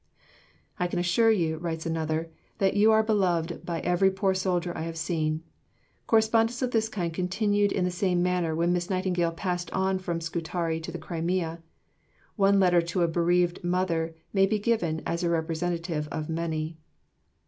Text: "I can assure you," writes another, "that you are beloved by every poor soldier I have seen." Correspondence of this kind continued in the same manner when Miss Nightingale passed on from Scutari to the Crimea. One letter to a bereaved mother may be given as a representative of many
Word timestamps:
"I 0.79 0.87
can 0.87 0.97
assure 0.97 1.29
you," 1.29 1.57
writes 1.57 1.85
another, 1.85 2.31
"that 2.57 2.73
you 2.73 2.91
are 2.91 3.03
beloved 3.03 3.63
by 3.63 3.81
every 3.81 4.09
poor 4.09 4.33
soldier 4.33 4.75
I 4.75 4.81
have 4.81 4.97
seen." 4.97 5.43
Correspondence 6.07 6.63
of 6.63 6.71
this 6.71 6.89
kind 6.89 7.13
continued 7.13 7.71
in 7.71 7.85
the 7.85 7.91
same 7.91 8.23
manner 8.23 8.55
when 8.55 8.73
Miss 8.73 8.89
Nightingale 8.89 9.31
passed 9.33 9.69
on 9.73 9.99
from 9.99 10.19
Scutari 10.19 10.79
to 10.79 10.91
the 10.91 10.97
Crimea. 10.97 11.61
One 12.35 12.59
letter 12.59 12.81
to 12.81 13.03
a 13.03 13.07
bereaved 13.07 13.63
mother 13.63 14.15
may 14.33 14.47
be 14.47 14.57
given 14.57 15.03
as 15.05 15.21
a 15.23 15.29
representative 15.29 16.07
of 16.07 16.29
many 16.29 16.77